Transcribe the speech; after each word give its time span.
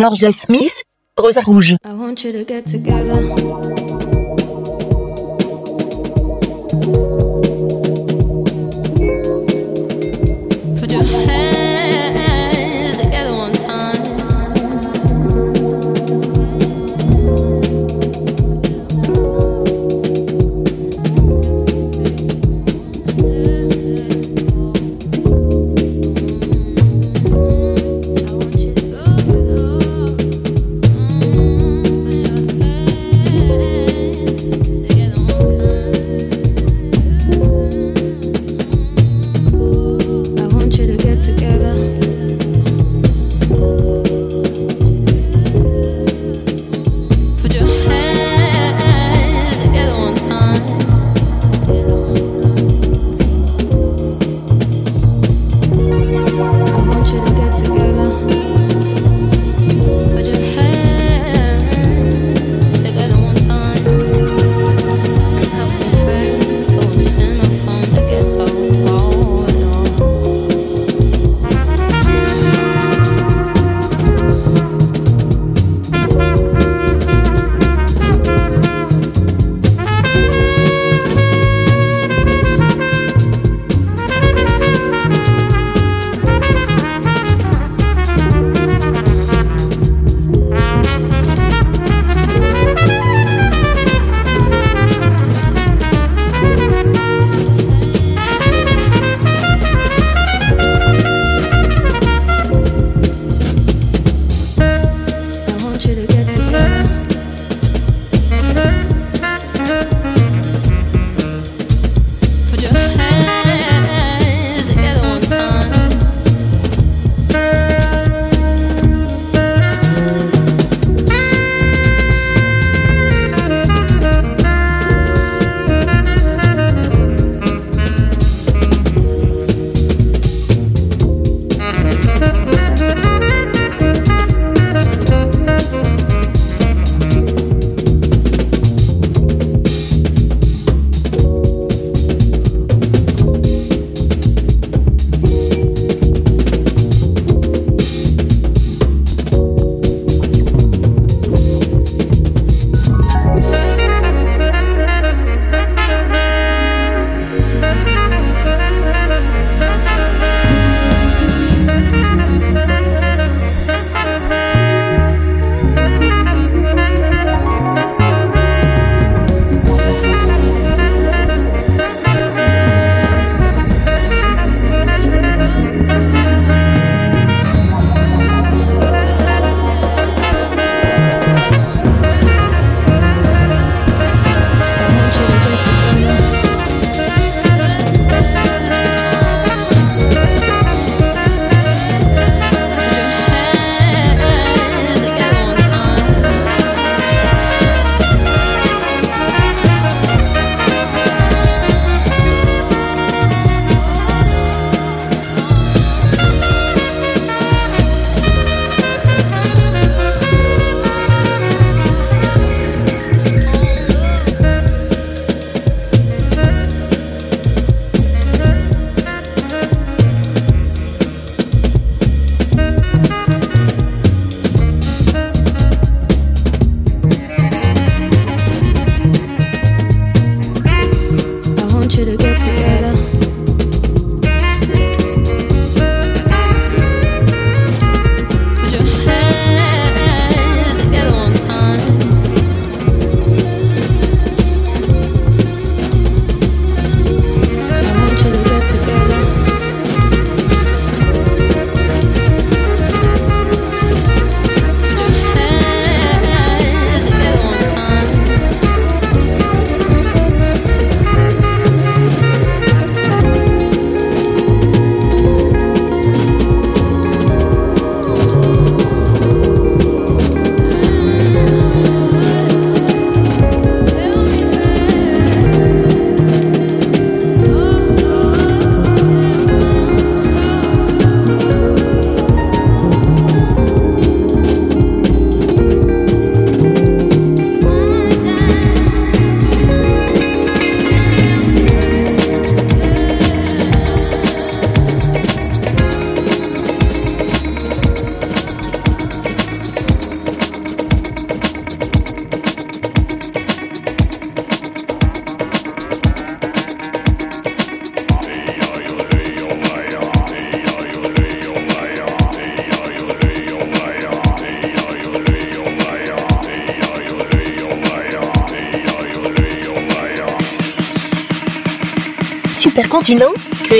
Georgia 0.00 0.32
Smith, 0.32 0.82
Rosa 1.14 1.42
Rouge. 1.42 1.76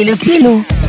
Pelo, 0.00 0.16
pelo. 0.16 0.79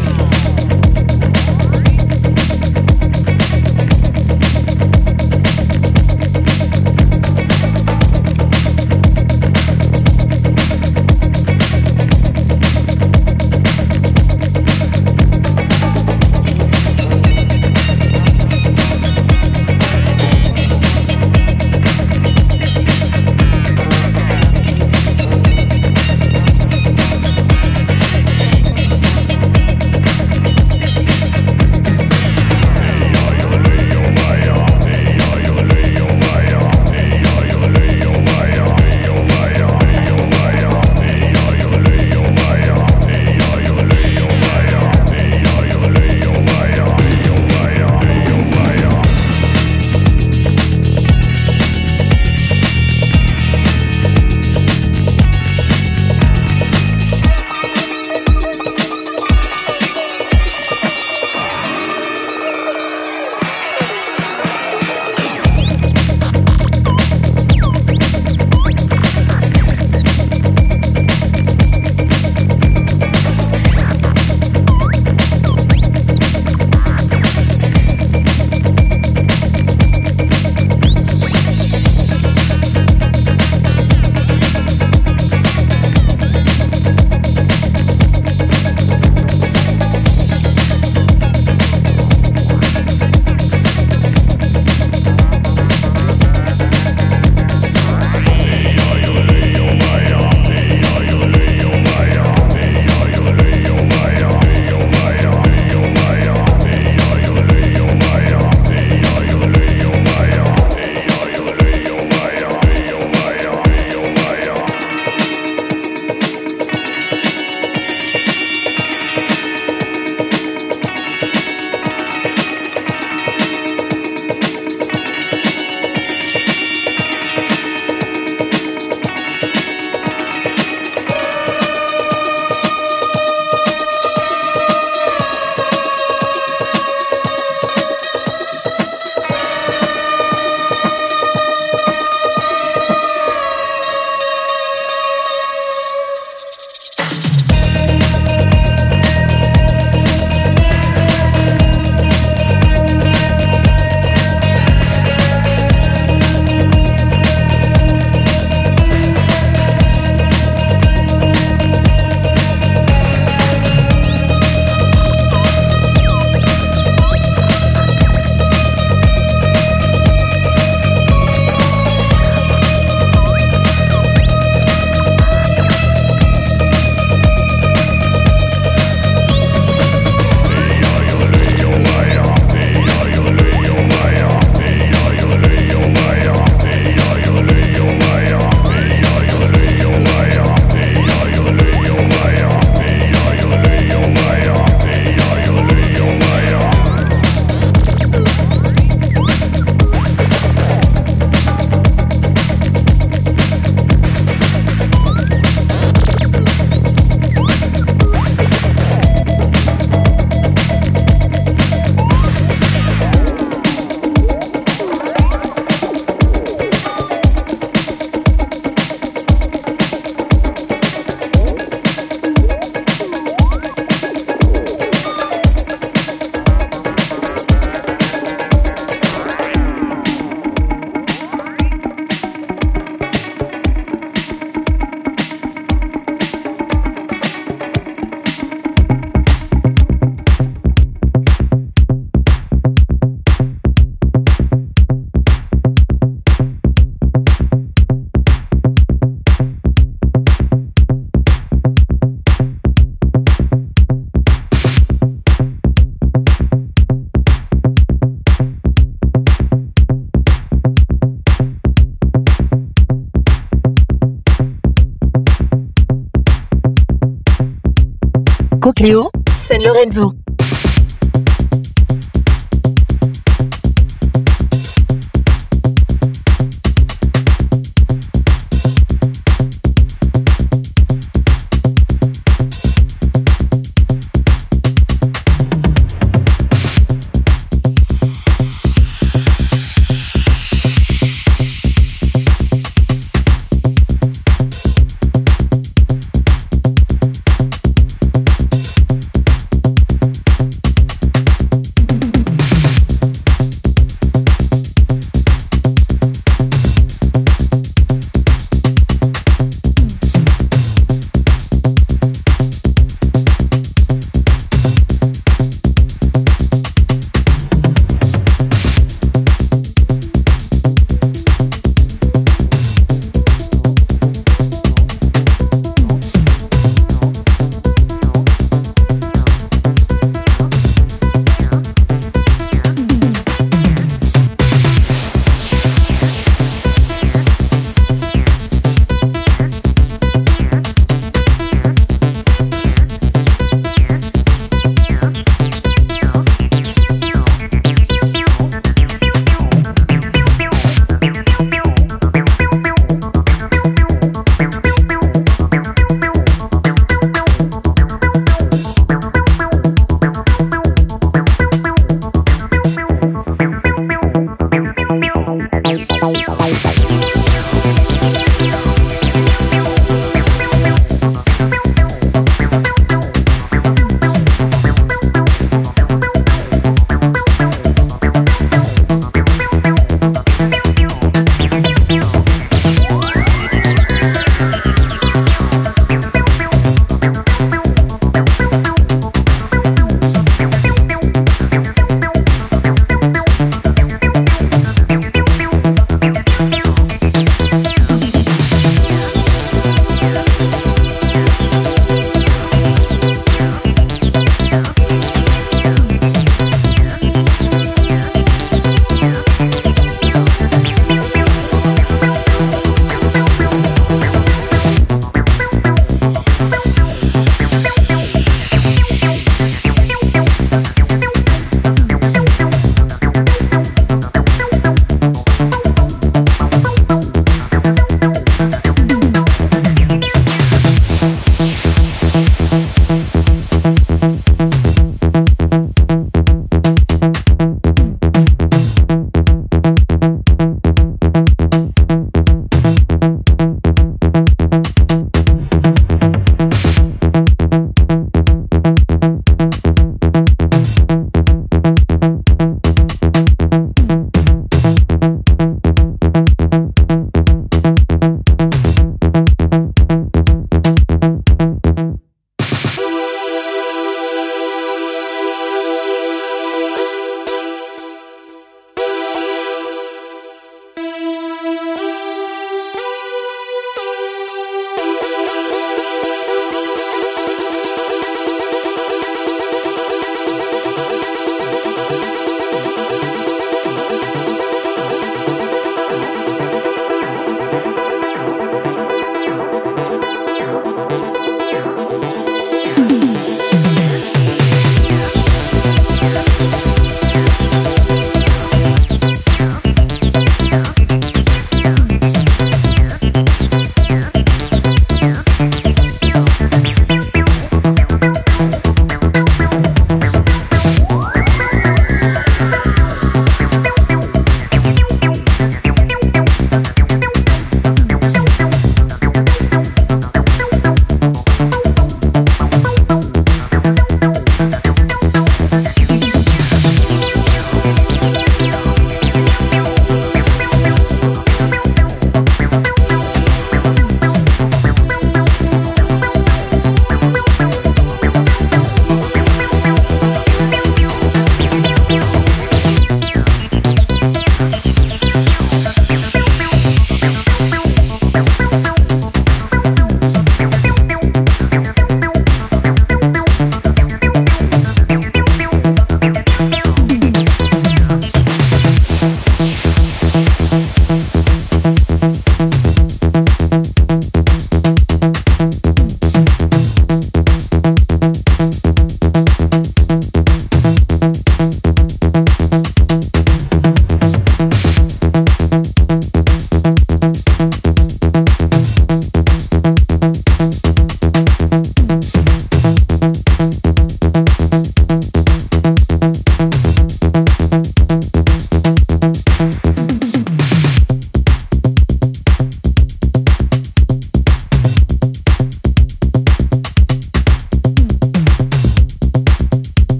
Lorenzo. 269.81 270.13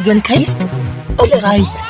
Dragon 0.00 0.22
Christ. 0.22 0.58
Alright. 1.18 1.68
Voilà 1.68 1.89